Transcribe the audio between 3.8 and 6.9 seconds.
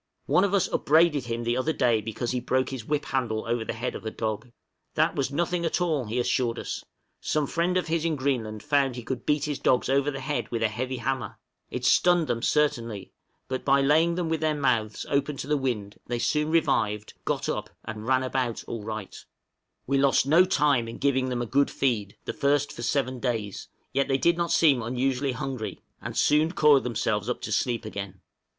of a dog. "That was nothing at all," he assured us: